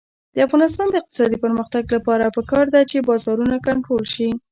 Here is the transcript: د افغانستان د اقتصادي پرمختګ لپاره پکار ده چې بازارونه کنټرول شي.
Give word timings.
د 0.33 0.37
افغانستان 0.47 0.87
د 0.89 0.95
اقتصادي 1.01 1.37
پرمختګ 1.45 1.83
لپاره 1.95 2.33
پکار 2.37 2.65
ده 2.73 2.81
چې 2.89 3.05
بازارونه 3.09 3.55
کنټرول 3.67 4.03
شي. 4.13 4.27